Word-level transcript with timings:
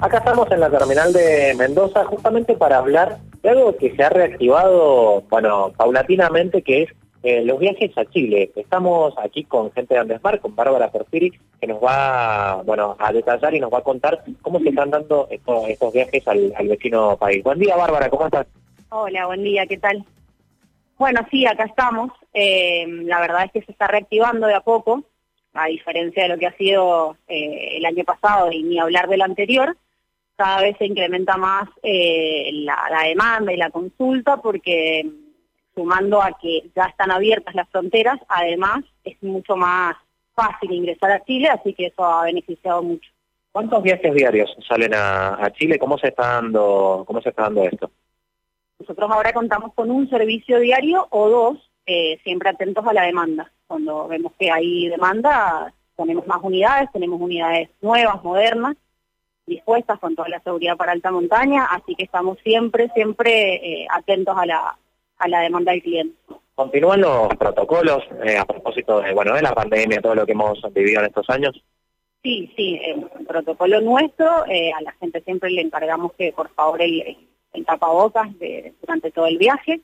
Acá 0.00 0.18
estamos 0.18 0.48
en 0.52 0.60
la 0.60 0.70
terminal 0.70 1.12
de 1.12 1.56
Mendoza 1.58 2.04
justamente 2.04 2.54
para 2.54 2.78
hablar 2.78 3.18
de 3.42 3.50
algo 3.50 3.76
que 3.76 3.96
se 3.96 4.04
ha 4.04 4.08
reactivado, 4.08 5.22
bueno, 5.28 5.72
paulatinamente, 5.76 6.62
que 6.62 6.82
es 6.84 6.90
eh, 7.24 7.42
los 7.42 7.58
viajes 7.58 7.90
a 7.98 8.04
Chile. 8.04 8.52
Estamos 8.54 9.12
aquí 9.18 9.42
con 9.42 9.72
gente 9.72 9.94
de 9.94 10.00
Andesmar, 10.00 10.38
con 10.38 10.54
Bárbara 10.54 10.92
Porfiri, 10.92 11.32
que 11.60 11.66
nos 11.66 11.82
va, 11.82 12.62
bueno, 12.64 12.94
a 12.96 13.12
detallar 13.12 13.52
y 13.54 13.58
nos 13.58 13.72
va 13.72 13.78
a 13.78 13.82
contar 13.82 14.22
cómo 14.40 14.60
se 14.60 14.68
están 14.68 14.90
dando 14.90 15.26
estos, 15.30 15.92
viajes 15.92 16.28
al, 16.28 16.52
vecino 16.68 17.16
país. 17.16 17.42
Buen 17.42 17.58
día, 17.58 17.74
Bárbara, 17.74 18.08
¿cómo 18.08 18.26
estás? 18.26 18.46
Hola, 18.90 19.26
buen 19.26 19.42
día, 19.42 19.66
¿qué 19.66 19.78
tal? 19.78 20.04
Bueno, 20.96 21.26
sí, 21.28 21.44
acá 21.44 21.64
estamos. 21.64 22.12
Eh, 22.34 22.86
la 23.02 23.20
verdad 23.20 23.46
es 23.46 23.50
que 23.50 23.62
se 23.62 23.72
está 23.72 23.88
reactivando 23.88 24.46
de 24.46 24.54
a 24.54 24.60
poco, 24.60 25.02
a 25.54 25.66
diferencia 25.66 26.22
de 26.22 26.28
lo 26.28 26.38
que 26.38 26.46
ha 26.46 26.56
sido 26.56 27.16
eh, 27.26 27.78
el 27.78 27.84
año 27.84 28.04
pasado 28.04 28.52
y 28.52 28.62
ni 28.62 28.78
hablar 28.78 29.08
del 29.08 29.22
anterior 29.22 29.76
cada 30.38 30.62
vez 30.62 30.76
se 30.78 30.86
incrementa 30.86 31.36
más 31.36 31.68
eh, 31.82 32.50
la, 32.52 33.02
demanda 33.08 33.52
y 33.52 33.56
la 33.56 33.70
consulta 33.70 34.36
porque 34.36 35.04
sumando 35.74 36.22
a 36.22 36.30
que 36.40 36.70
ya 36.76 36.84
están 36.84 37.10
abiertas 37.10 37.56
las 37.56 37.68
fronteras, 37.70 38.20
además 38.28 38.84
es 39.02 39.20
mucho 39.20 39.56
más 39.56 39.96
fácil 40.36 40.70
ingresar 40.70 41.10
a 41.10 41.24
Chile, 41.24 41.48
así 41.48 41.74
que 41.74 41.86
eso 41.86 42.04
ha 42.04 42.22
beneficiado 42.22 42.84
mucho. 42.84 43.10
¿Cuántos 43.50 43.82
viajes 43.82 44.14
diarios 44.14 44.56
salen 44.68 44.94
a, 44.94 45.50
Chile? 45.54 45.76
¿Cómo 45.76 45.98
se 45.98 46.08
está 46.08 46.34
dando, 46.34 47.02
cómo 47.04 47.20
se 47.20 47.30
está 47.30 47.42
dando 47.42 47.64
esto? 47.64 47.90
Nosotros 48.78 49.10
ahora 49.10 49.32
contamos 49.32 49.74
con 49.74 49.90
un 49.90 50.08
servicio 50.08 50.60
diario 50.60 51.08
o 51.10 51.28
dos, 51.28 51.70
eh, 51.84 52.20
siempre 52.22 52.50
atentos 52.50 52.86
a 52.86 52.92
la 52.92 53.02
demanda. 53.02 53.50
Cuando 53.66 54.06
vemos 54.06 54.32
que 54.38 54.52
hay 54.52 54.88
demanda, 54.88 55.72
ponemos 55.96 56.28
más 56.28 56.38
unidades, 56.42 56.92
tenemos 56.92 57.20
unidades 57.20 57.70
nuevas, 57.80 58.22
modernas, 58.22 58.76
dispuestas 59.48 59.98
con 59.98 60.14
toda 60.14 60.28
la 60.28 60.40
seguridad 60.40 60.76
para 60.76 60.92
alta 60.92 61.10
montaña, 61.10 61.64
así 61.70 61.94
que 61.94 62.04
estamos 62.04 62.38
siempre, 62.44 62.88
siempre 62.94 63.54
eh, 63.54 63.86
atentos 63.90 64.36
a 64.36 64.46
la, 64.46 64.78
a 65.18 65.28
la 65.28 65.40
demanda 65.40 65.72
del 65.72 65.82
cliente. 65.82 66.16
¿Continúan 66.54 67.00
los 67.00 67.28
protocolos 67.36 68.04
eh, 68.24 68.36
a 68.36 68.44
propósito 68.44 69.00
de, 69.00 69.12
bueno, 69.14 69.34
de 69.34 69.42
la 69.42 69.54
pandemia, 69.54 70.00
todo 70.00 70.14
lo 70.14 70.26
que 70.26 70.32
hemos 70.32 70.60
vivido 70.72 71.00
en 71.00 71.06
estos 71.06 71.28
años? 71.30 71.60
Sí, 72.22 72.52
sí, 72.56 72.80
el 72.84 73.26
protocolo 73.26 73.80
nuestro, 73.80 74.44
eh, 74.46 74.72
a 74.72 74.82
la 74.82 74.92
gente 74.92 75.20
siempre 75.22 75.50
le 75.50 75.62
encargamos 75.62 76.12
que 76.14 76.32
por 76.32 76.50
favor 76.50 76.82
el, 76.82 77.16
el 77.52 77.64
tapabocas 77.64 78.38
de, 78.38 78.74
durante 78.80 79.10
todo 79.10 79.26
el 79.26 79.38
viaje. 79.38 79.80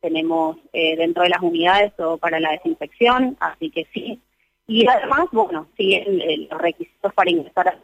Tenemos 0.00 0.58
dentro 0.72 1.24
de 1.24 1.28
las 1.28 1.42
unidades 1.42 1.92
todo 1.96 2.18
para 2.18 2.38
la 2.38 2.52
desinfección, 2.52 3.36
así 3.40 3.68
que 3.68 3.84
sí. 3.92 4.20
Y 4.68 4.86
además, 4.86 5.26
bueno, 5.32 5.66
sí, 5.76 6.00
los 6.48 6.60
requisitos 6.60 7.12
para 7.14 7.30
ingresar 7.30 7.68
a 7.68 7.78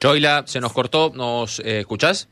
Choila, 0.00 0.44
se 0.46 0.60
nos 0.60 0.72
cortó, 0.72 1.10
¿nos 1.14 1.60
eh, 1.60 1.80
escuchás? 1.80 2.28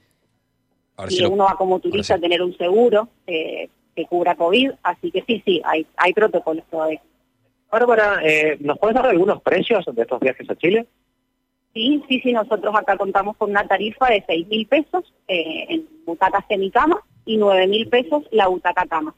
y 1.10 1.24
uno 1.24 1.44
va 1.44 1.56
como 1.56 1.78
turista 1.78 2.14
a 2.14 2.18
tener 2.18 2.42
un 2.42 2.56
seguro 2.56 3.08
eh, 3.26 3.68
que 3.94 4.06
cubra 4.06 4.34
COVID, 4.34 4.72
así 4.82 5.10
que 5.10 5.22
sí, 5.26 5.42
sí, 5.44 5.60
hay, 5.64 5.86
hay 5.96 6.12
protocolos 6.12 6.64
todavía. 6.70 7.02
Bárbara, 7.70 8.20
eh, 8.22 8.56
¿nos 8.60 8.78
puedes 8.78 8.94
dar 8.94 9.06
algunos 9.06 9.42
precios 9.42 9.84
de 9.92 10.02
estos 10.02 10.20
viajes 10.20 10.48
a 10.48 10.56
Chile? 10.56 10.86
Sí, 11.74 12.02
sí, 12.08 12.20
sí, 12.20 12.32
nosotros 12.32 12.74
acá 12.74 12.96
contamos 12.96 13.36
con 13.36 13.50
una 13.50 13.66
tarifa 13.66 14.08
de 14.08 14.24
seis 14.26 14.46
mil 14.46 14.66
pesos 14.66 15.12
eh, 15.28 15.66
en 15.68 15.86
butacas 16.06 16.44
semicama 16.48 17.02
y 17.26 17.36
nueve 17.36 17.66
mil 17.66 17.86
pesos 17.88 18.22
la 18.30 18.46
butaca 18.46 18.86
cama. 18.86 19.14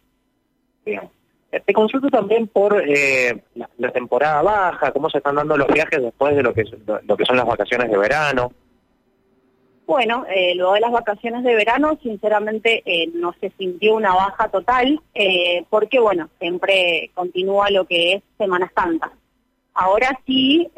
Bien. 0.84 1.08
Te 1.50 1.72
consulto 1.72 2.08
también 2.08 2.46
por 2.46 2.82
eh, 2.86 3.42
la, 3.54 3.90
temporada 3.90 4.42
baja, 4.42 4.92
cómo 4.92 5.08
se 5.08 5.18
están 5.18 5.36
dando 5.36 5.56
los 5.56 5.68
viajes 5.68 6.02
después 6.02 6.36
de 6.36 6.42
lo 6.42 6.52
que, 6.52 6.64
son 6.66 7.36
las 7.36 7.46
vacaciones 7.46 7.90
de 7.90 7.96
verano. 7.96 8.52
Bueno, 9.86 10.26
eh, 10.28 10.54
luego 10.54 10.74
de 10.74 10.80
las 10.80 10.92
vacaciones 10.92 11.42
de 11.44 11.54
verano, 11.54 11.98
sinceramente 12.02 12.82
eh, 12.84 13.10
no 13.14 13.34
se 13.40 13.50
sintió 13.56 13.94
una 13.94 14.14
baja 14.14 14.48
total, 14.48 15.00
porque 15.70 15.98
bueno, 15.98 16.28
siempre 16.38 17.10
continúa 17.14 17.70
lo 17.70 17.86
que 17.86 18.12
es 18.12 18.22
Semana 18.36 18.70
Santa. 18.74 19.10
Ahora 19.72 20.20
sí, 20.26 20.68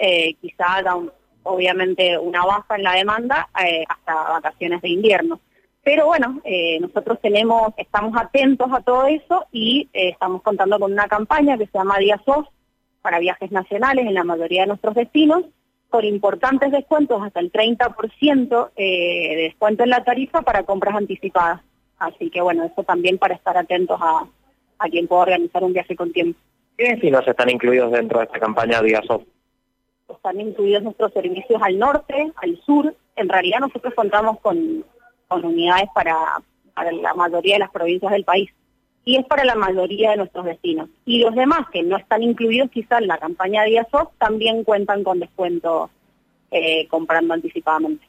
quizá 0.41 0.77
haga 0.77 0.97
obviamente 1.43 2.17
una 2.17 2.45
baja 2.45 2.77
en 2.77 2.85
la 2.85 2.95
demanda 2.95 3.49
hasta 3.53 4.15
vacaciones 4.15 4.81
de 4.83 4.91
invierno. 4.91 5.41
Pero 5.83 6.07
bueno, 6.07 6.41
eh, 6.45 6.79
nosotros 6.81 7.19
tenemos, 7.23 7.73
estamos 7.77 8.15
atentos 8.21 8.69
a 8.73 8.81
todo 8.81 9.07
eso 9.07 9.47
y 9.51 9.89
eh, 9.93 10.11
estamos 10.11 10.43
contando 10.43 10.79
con 10.79 10.93
una 10.93 11.09
campaña 11.09 11.57
que 11.57 11.67
se 11.67 11.79
llama 11.79 11.99
Días 11.99 12.21
Off 12.27 12.47
para 13.01 13.19
viajes 13.19 13.51
nacionales 13.51 14.07
en 14.07 14.15
la 14.15 14.25
mayoría 14.25 14.63
de 14.63 14.69
nuestros 14.69 14.95
destinos, 14.95 15.45
con 15.89 16.05
importantes 16.05 16.71
descuentos, 16.71 17.23
hasta 17.23 17.41
el 17.41 17.51
30% 17.51 18.71
eh, 18.77 19.37
de 19.37 19.43
descuento 19.43 19.83
en 19.83 19.91
la 19.91 20.05
tarifa 20.05 20.43
para 20.43 20.65
compras 20.65 20.97
anticipadas. 20.97 21.63
Así 21.99 22.31
que 22.31 22.43
bueno, 22.43 22.65
eso 22.65 22.83
también 22.83 23.17
para 23.19 23.35
estar 23.35 23.57
atentos 23.57 23.99
a, 24.03 24.27
a 24.79 24.89
quien 24.89 25.09
pueda 25.09 25.23
organizar 25.23 25.65
un 25.65 25.73
viaje 25.73 25.97
con 25.97 26.13
tiempo. 26.13 26.39
¿Qué 26.77 26.91
destinos 26.91 27.27
están 27.27 27.49
incluidos 27.51 27.91
dentro 27.91 28.19
de 28.19 28.27
esta 28.27 28.39
campaña 28.39 28.83
Días 28.83 29.05
Off? 29.09 29.23
Están 30.09 30.41
incluidos 30.41 30.83
nuestros 30.83 31.13
servicios 31.13 31.61
al 31.63 31.79
norte, 31.79 32.33
al 32.37 32.61
sur. 32.67 32.95
En 33.17 33.29
realidad 33.29 33.61
nosotros 33.61 33.95
contamos 33.95 34.41
con 34.41 34.85
con 35.31 35.45
unidades 35.45 35.89
para, 35.95 36.17
para 36.75 36.91
la 36.91 37.15
mayoría 37.15 37.55
de 37.55 37.61
las 37.61 37.71
provincias 37.71 38.11
del 38.11 38.25
país 38.25 38.51
y 39.05 39.17
es 39.17 39.25
para 39.27 39.45
la 39.45 39.55
mayoría 39.55 40.11
de 40.11 40.19
nuestros 40.19 40.45
destinos. 40.45 40.89
Y 41.07 41.21
los 41.23 41.35
demás 41.35 41.69
que 41.73 41.83
no 41.83 41.97
están 41.97 42.23
incluidos 42.23 42.71
quizá 42.71 42.99
en 42.99 43.07
la 43.07 43.17
campaña 43.17 43.63
de 43.63 43.81
Off 43.93 44.11
también 44.19 44.65
cuentan 44.65 45.05
con 45.05 45.21
descuento 45.21 45.89
eh, 46.51 46.87
comprando 46.89 47.33
anticipadamente. 47.33 48.05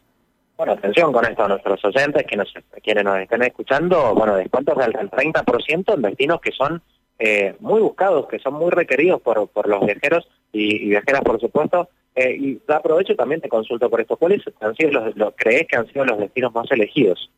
Bueno, 0.58 0.74
atención 0.74 1.14
con 1.14 1.26
esto 1.26 1.44
a 1.44 1.48
nuestros 1.48 1.86
oyentes 1.86 2.26
que 2.26 2.36
nos 2.36 2.54
quieren 2.84 3.06
nos 3.06 3.20
estén 3.20 3.44
escuchando, 3.44 4.14
bueno, 4.14 4.36
descuentos 4.36 4.78
del 4.78 4.94
30% 4.94 5.94
en 5.94 6.02
destinos 6.02 6.42
que 6.42 6.52
son 6.52 6.82
eh, 7.18 7.56
muy 7.59 7.80
buscados, 7.82 8.28
que 8.28 8.40
son 8.40 8.56
muy 8.56 8.72
requeridos 8.72 9.22
por, 9.22 9.48
por 9.48 9.68
los 9.68 9.86
viajeros 9.86 10.28
y, 10.52 10.90
viajeras, 10.90 11.22
por 11.22 11.40
supuesto. 11.40 11.90
Eh, 12.16 12.36
y 12.38 12.62
aprovecho 12.68 13.16
también 13.16 13.42
te 13.42 13.50
consulto 13.50 13.90
por 13.90 14.02
esto. 14.02 14.18
¿Cuáles 14.18 14.42
han 14.60 14.76
sido 14.76 14.92
los, 15.16 15.34
crees 15.36 15.68
que 15.68 15.78
han 15.78 15.88
sido 15.88 16.06
los 16.06 16.20
destinos 16.20 16.54
más 16.54 16.70
elegidos? 16.72 17.30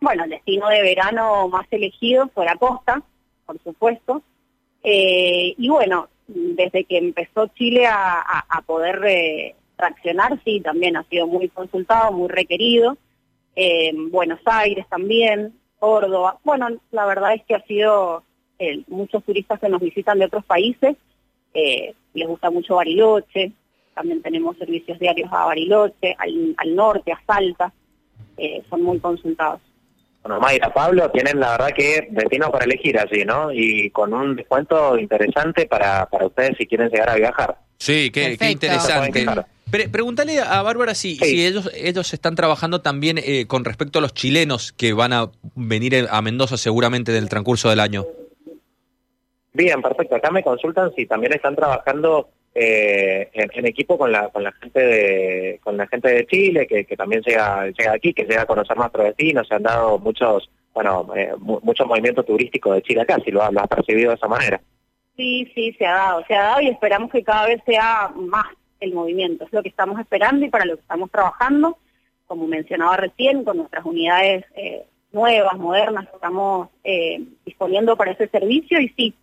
Bueno, 0.00 0.24
el 0.24 0.30
destino 0.30 0.68
de 0.68 0.82
verano 0.82 1.48
más 1.48 1.66
elegido 1.70 2.28
fue 2.34 2.44
la 2.44 2.56
costa, 2.56 3.02
por 3.46 3.62
supuesto. 3.62 4.22
Eh, 4.82 5.54
y 5.56 5.68
bueno, 5.68 6.08
desde 6.26 6.84
que 6.84 6.98
empezó 6.98 7.46
Chile 7.48 7.86
a, 7.86 8.64
poder 8.66 9.04
eh, 9.04 9.54
reaccionar, 9.76 10.40
sí, 10.44 10.60
también 10.60 10.96
ha 10.96 11.04
sido 11.04 11.26
muy 11.26 11.48
consultado, 11.48 12.12
muy 12.12 12.28
requerido. 12.28 12.96
Buenos 14.10 14.40
Aires 14.46 14.86
también, 14.88 15.52
Córdoba. 15.78 16.38
Bueno, 16.42 16.68
la 16.90 17.04
verdad 17.04 17.34
es 17.34 17.44
que 17.44 17.54
ha 17.54 17.62
sido 17.66 18.24
muchos 18.88 19.22
turistas 19.24 19.60
que 19.60 19.68
nos 19.68 19.80
visitan 19.80 20.18
de 20.18 20.24
otros 20.24 20.44
países 20.44 20.96
eh, 21.54 21.94
les 22.14 22.28
gusta 22.28 22.50
mucho 22.50 22.76
Bariloche, 22.76 23.52
también 23.94 24.22
tenemos 24.22 24.56
servicios 24.56 24.98
diarios 24.98 25.30
a 25.32 25.46
Bariloche, 25.46 26.16
al, 26.18 26.74
norte, 26.74 27.12
a 27.12 27.20
Salta, 27.26 27.72
eh, 28.36 28.62
son 28.70 28.82
muy 28.82 28.98
consultados. 28.98 29.60
Bueno, 30.22 30.40
Mayra, 30.40 30.72
Pablo, 30.72 31.10
tienen 31.10 31.40
la 31.40 31.52
verdad 31.52 31.72
que 31.76 32.08
destino 32.10 32.50
para 32.50 32.64
elegir 32.64 32.98
allí, 32.98 33.24
¿no? 33.24 33.52
Y 33.52 33.90
con 33.90 34.14
un 34.14 34.36
descuento 34.36 34.96
interesante 34.96 35.66
para, 35.66 36.06
para 36.06 36.26
ustedes 36.26 36.56
si 36.56 36.66
quieren 36.66 36.88
llegar 36.90 37.10
a 37.10 37.16
viajar. 37.16 37.58
Sí, 37.78 38.10
qué, 38.12 38.36
interesante. 38.48 39.26
pregúntale 39.90 40.38
a 40.38 40.62
Bárbara 40.62 40.94
si, 40.94 41.16
si 41.16 41.44
ellos, 41.44 41.68
ellos 41.74 42.14
están 42.14 42.36
trabajando 42.36 42.80
también 42.80 43.18
eh, 43.18 43.46
con 43.48 43.64
respecto 43.64 43.98
a 43.98 44.02
los 44.02 44.14
chilenos 44.14 44.72
que 44.72 44.92
van 44.92 45.12
a 45.12 45.30
venir 45.56 46.06
a 46.08 46.22
Mendoza 46.22 46.56
seguramente 46.56 47.10
del 47.10 47.28
transcurso 47.28 47.68
del 47.70 47.80
año. 47.80 48.06
Bien, 49.52 49.82
perfecto. 49.82 50.16
Acá 50.16 50.30
me 50.30 50.42
consultan 50.42 50.92
si 50.94 51.06
también 51.06 51.34
están 51.34 51.54
trabajando 51.54 52.30
eh, 52.54 53.30
en, 53.32 53.66
equipo 53.66 53.96
con 53.98 54.12
la 54.12 54.30
gente 54.52 54.80
de 54.80 56.26
Chile 56.26 56.66
que, 56.66 56.84
también 56.96 57.22
llega 57.22 57.62
aquí, 57.92 58.12
que 58.12 58.24
llega 58.24 58.42
a 58.42 58.46
conocer 58.46 58.76
nuestros 58.76 59.04
destinos. 59.04 59.46
Se 59.48 59.54
han 59.54 59.62
dado 59.62 59.98
muchos 59.98 60.50
bueno 60.74 61.06
eh, 61.14 61.32
mucho 61.38 61.84
movimiento 61.86 62.22
turístico 62.22 62.72
de 62.72 62.82
Chile 62.82 63.02
acá, 63.02 63.18
si 63.24 63.30
lo, 63.30 63.42
has 63.42 63.68
percibido 63.68 64.10
de 64.10 64.16
esa 64.16 64.28
manera. 64.28 64.60
Sí, 65.16 65.50
sí, 65.54 65.72
se 65.78 65.86
ha 65.86 65.94
dado, 65.94 66.24
se 66.26 66.34
ha 66.34 66.42
dado 66.42 66.60
y 66.62 66.68
esperamos 66.68 67.10
que 67.10 67.22
cada 67.22 67.46
vez 67.46 67.60
sea 67.66 68.10
más 68.16 68.46
el 68.80 68.94
movimiento. 68.94 69.44
Es 69.44 69.52
lo 69.52 69.62
que 69.62 69.68
estamos 69.68 70.00
esperando 70.00 70.44
y 70.44 70.50
para 70.50 70.64
lo 70.64 70.76
que 70.76 70.82
estamos 70.82 71.10
trabajando, 71.10 71.76
como 72.26 72.46
mencionaba 72.46 72.96
recién, 72.96 73.44
con 73.44 73.58
nuestras 73.58 73.84
unidades 73.84 74.44
eh, 74.56 74.84
nuevas, 75.12 75.58
modernas, 75.58 76.08
estamos 76.12 76.70
eh, 76.82 77.22
disponiendo 77.44 77.96
para 77.96 78.12
ese 78.12 78.28
servicio 78.28 78.80
y 78.80 78.88
sí, 78.96 79.14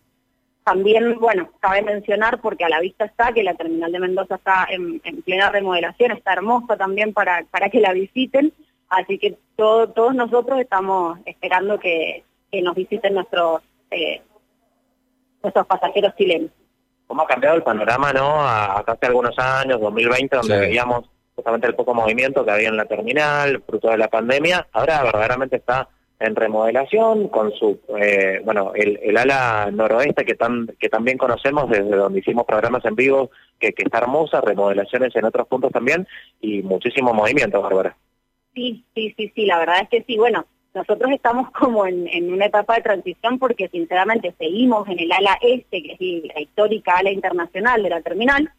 también, 0.64 1.18
bueno, 1.18 1.50
cabe 1.60 1.82
mencionar 1.82 2.40
porque 2.40 2.64
a 2.64 2.68
la 2.68 2.80
vista 2.80 3.04
está 3.04 3.32
que 3.32 3.42
la 3.42 3.54
terminal 3.54 3.90
de 3.90 3.98
Mendoza 3.98 4.36
está 4.36 4.66
en, 4.70 5.00
plena 5.22 5.50
remodelación, 5.50 6.12
está 6.12 6.34
hermosa 6.34 6.76
también 6.76 7.12
para, 7.12 7.44
para 7.50 7.70
que 7.70 7.80
la 7.80 7.92
visiten, 7.92 8.52
así 8.88 9.18
que 9.18 9.36
todos 9.56 10.14
nosotros 10.14 10.60
estamos 10.60 11.18
esperando 11.24 11.78
que, 11.78 12.24
nos 12.62 12.74
visiten 12.74 13.14
nuestros, 13.14 13.62
eh, 13.90 14.22
nuestros 15.42 15.66
pasajeros 15.66 16.14
chilenos. 16.16 16.50
cómo 17.06 17.22
ha 17.22 17.26
cambiado 17.26 17.56
el 17.56 17.62
panorama, 17.62 18.12
¿no? 18.12 18.42
Hasta 18.42 18.92
hace 18.92 19.06
algunos 19.06 19.38
años, 19.38 19.80
2020, 19.80 20.36
donde 20.36 20.58
veíamos 20.58 21.08
justamente 21.34 21.68
el 21.68 21.74
poco 21.74 21.94
movimiento 21.94 22.44
que 22.44 22.50
había 22.50 22.68
en 22.68 22.76
la 22.76 22.84
terminal, 22.84 23.62
fruto 23.66 23.88
de 23.88 23.98
la 23.98 24.08
pandemia. 24.08 24.66
Ahora 24.72 25.02
verdaderamente 25.02 25.56
está 25.56 25.88
en 26.20 26.36
remodelación 26.36 27.28
con 27.28 27.52
su, 27.52 27.80
eh, 27.98 28.40
bueno, 28.44 28.72
el, 28.74 29.16
ala 29.16 29.70
noroeste 29.72 30.24
que 30.24 30.34
tan 30.34 30.68
que 30.78 30.90
también 30.90 31.16
conocemos 31.16 31.68
desde 31.68 31.96
donde 31.96 32.20
hicimos 32.20 32.44
programas 32.44 32.84
en 32.84 32.94
vivo, 32.94 33.30
que, 33.58 33.72
que 33.72 33.82
está 33.82 33.98
hermosa, 33.98 34.40
remodelaciones 34.40 35.16
en 35.16 35.24
otros 35.24 35.48
puntos 35.48 35.72
también 35.72 36.06
y 36.40 36.62
muchísimo 36.62 37.14
movimiento, 37.14 37.62
Bárbara. 37.62 37.96
Sí, 38.54 38.84
sí, 38.94 39.14
sí, 39.16 39.32
sí, 39.34 39.46
la 39.46 39.58
verdad 39.58 39.80
es 39.82 39.88
que 39.88 40.02
sí, 40.02 40.18
bueno, 40.18 40.44
nosotros 40.74 41.10
estamos 41.10 41.50
como 41.52 41.86
en, 41.86 42.06
en 42.08 42.32
una 42.32 42.46
etapa 42.46 42.74
de 42.76 42.82
transición 42.82 43.38
porque 43.38 43.68
sinceramente 43.68 44.34
seguimos 44.38 44.86
en 44.88 45.00
el 45.00 45.10
ala 45.10 45.38
este, 45.40 45.82
que 45.82 45.92
es 45.98 46.34
la 46.34 46.40
histórica 46.40 46.98
ala 46.98 47.10
internacional 47.10 47.82
de 47.82 47.90
la 47.90 48.02
terminal, 48.02 48.52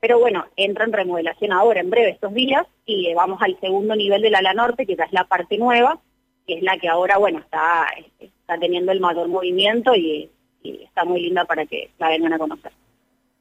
pero 0.00 0.18
bueno, 0.18 0.44
entra 0.56 0.84
en 0.84 0.92
remodelación 0.92 1.52
ahora, 1.52 1.80
en 1.80 1.90
breve, 1.90 2.10
estos 2.10 2.34
días, 2.34 2.66
y 2.84 3.14
vamos 3.14 3.40
al 3.40 3.58
segundo 3.60 3.94
nivel 3.96 4.20
del 4.20 4.34
ala 4.34 4.52
norte, 4.52 4.84
que 4.84 4.96
ya 4.96 5.04
es 5.04 5.12
la 5.12 5.24
parte 5.24 5.56
nueva, 5.56 5.98
que 6.46 6.54
es 6.54 6.62
la 6.62 6.76
que 6.78 6.88
ahora, 6.88 7.18
bueno, 7.18 7.38
está, 7.38 7.86
está 8.20 8.58
teniendo 8.58 8.92
el 8.92 9.00
mayor 9.00 9.28
movimiento 9.28 9.94
y, 9.94 10.30
está 10.62 11.04
muy 11.04 11.20
linda 11.20 11.44
para 11.44 11.66
que 11.66 11.90
la 11.98 12.08
vengan 12.08 12.32
a 12.32 12.38
conocer. 12.38 12.72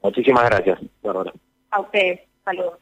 Muchísimas 0.01 0.43
gracias, 0.43 0.77
Bárbara. 1.01 1.31
A 1.71 1.79
ustedes, 1.79 2.19
saludos. 2.43 2.73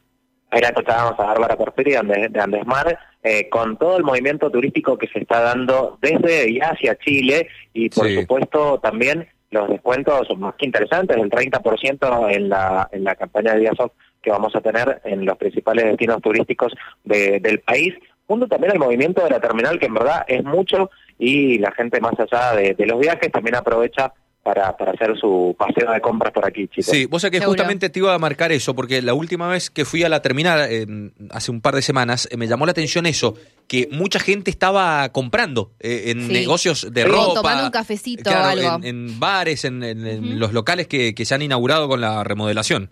Ahí 0.50 0.60
escuchábamos 0.60 1.18
a 1.20 1.26
Bárbara 1.26 1.56
Porfiri 1.56 1.92
de, 1.92 2.28
de 2.28 2.40
Andesmar, 2.40 2.98
eh, 3.22 3.48
con 3.48 3.76
todo 3.76 3.96
el 3.96 4.02
movimiento 4.02 4.50
turístico 4.50 4.98
que 4.98 5.06
se 5.06 5.20
está 5.20 5.40
dando 5.40 5.96
desde 6.02 6.50
y 6.50 6.58
hacia 6.58 6.98
Chile 6.98 7.48
y 7.72 7.88
por 7.88 8.08
supuesto 8.08 8.80
también 8.80 9.28
los 9.50 9.68
descuentos 9.68 10.26
más 10.38 10.54
que 10.56 10.66
interesantes, 10.66 11.16
el 11.16 11.30
30% 11.30 12.34
en 12.34 12.48
la, 12.48 12.88
en 12.90 13.04
la 13.04 13.14
campaña 13.14 13.54
de 13.54 13.60
Diasoc 13.60 13.92
que 14.20 14.30
vamos 14.30 14.54
a 14.56 14.60
tener 14.60 15.00
en 15.04 15.24
los 15.24 15.36
principales 15.36 15.84
destinos 15.84 16.20
turísticos 16.20 16.72
del 17.04 17.60
país 17.60 17.94
junto 18.26 18.46
también 18.46 18.72
el 18.72 18.78
movimiento 18.78 19.22
de 19.22 19.30
la 19.30 19.40
terminal, 19.40 19.78
que 19.78 19.86
en 19.86 19.94
verdad 19.94 20.24
es 20.26 20.44
mucho, 20.44 20.90
y 21.18 21.58
la 21.58 21.72
gente 21.72 22.00
más 22.00 22.14
allá 22.18 22.54
de, 22.54 22.86
los 22.86 22.98
viajes 22.98 23.30
también 23.30 23.54
aprovecha 23.54 24.12
para, 24.42 24.76
para, 24.76 24.90
hacer 24.92 25.16
su 25.16 25.54
paseo 25.56 25.92
de 25.92 26.00
compras 26.00 26.32
por 26.32 26.44
aquí, 26.44 26.66
chicos. 26.66 26.86
Sí, 26.86 27.06
vos 27.06 27.22
sabés 27.22 27.38
que 27.38 27.46
justamente 27.46 27.90
te 27.90 28.00
iba 28.00 28.12
a 28.12 28.18
marcar 28.18 28.50
eso, 28.50 28.74
porque 28.74 29.00
la 29.00 29.14
última 29.14 29.46
vez 29.46 29.70
que 29.70 29.84
fui 29.84 30.02
a 30.02 30.08
la 30.08 30.20
terminal, 30.20 31.12
hace 31.30 31.50
un 31.52 31.60
par 31.60 31.76
de 31.76 31.82
semanas, 31.82 32.28
eh, 32.30 32.36
me 32.36 32.48
llamó 32.48 32.66
la 32.66 32.72
atención 32.72 33.06
eso, 33.06 33.36
que 33.68 33.88
mucha 33.92 34.18
gente 34.18 34.50
estaba 34.50 35.08
comprando 35.10 35.70
eh, 35.78 36.04
en 36.06 36.26
negocios 36.26 36.92
de 36.92 37.04
ropa. 37.04 37.34
tomando 37.34 37.64
un 37.66 37.70
cafecito 37.70 38.30
o 38.30 38.34
algo. 38.34 38.80
En, 38.82 39.20
bares, 39.20 39.64
en, 39.64 40.40
los 40.40 40.52
locales 40.52 40.88
que, 40.88 41.14
que 41.14 41.24
se 41.24 41.34
han 41.34 41.42
inaugurado 41.42 41.86
con 41.86 42.00
la 42.00 42.24
remodelación. 42.24 42.90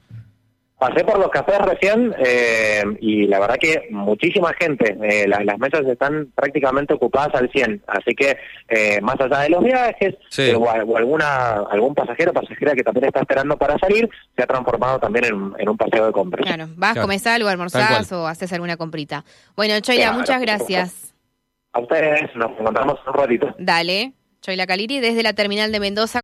Pasé 0.80 1.04
por 1.04 1.18
los 1.18 1.28
cafés 1.28 1.58
recién 1.58 2.14
eh, 2.18 2.82
y 3.02 3.26
la 3.26 3.38
verdad 3.38 3.56
que 3.60 3.88
muchísima 3.90 4.54
gente, 4.58 4.96
eh, 5.02 5.28
las, 5.28 5.58
mesas 5.58 5.84
están 5.84 6.32
prácticamente 6.34 6.94
ocupadas 6.94 7.34
al 7.34 7.50
100, 7.50 7.82
así 7.86 8.14
que 8.14 8.38
eh, 8.66 8.98
más 9.02 9.20
allá 9.20 9.40
de 9.40 9.50
los 9.50 9.62
viajes 9.62 10.14
o, 10.56 10.70
alguna 10.96 11.64
algún 11.70 11.94
pasajero 11.94 12.30
o 12.30 12.34
pasajera 12.34 12.72
que 12.74 12.82
también 12.82 13.04
está 13.04 13.20
esperando 13.20 13.58
para 13.58 13.78
salir, 13.78 14.08
se 14.34 14.42
ha 14.42 14.46
transformado 14.46 14.98
también 14.98 15.26
en, 15.26 15.68
un 15.68 15.76
paseo 15.76 16.06
de 16.06 16.12
compras. 16.12 16.46
Claro, 16.46 16.70
vas, 16.76 16.96
a 16.96 17.02
comer 17.02 17.20
algo, 17.28 17.50
almorzás 17.50 18.10
o 18.12 18.26
haces 18.26 18.50
alguna 18.54 18.78
comprita. 18.78 19.22
Bueno, 19.56 19.78
Choila, 19.80 20.12
muchas 20.12 20.40
gracias. 20.40 21.14
A 21.74 21.80
ustedes, 21.80 22.34
nos 22.36 22.58
encontramos 22.58 22.98
un 23.06 23.12
ratito. 23.12 23.54
Dale, 23.58 24.14
Choila 24.40 24.66
Caliri 24.66 25.00
desde 25.00 25.22
la 25.22 25.34
terminal 25.34 25.72
de 25.72 25.80
Mendoza. 25.80 26.18